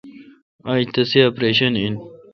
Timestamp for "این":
1.81-1.93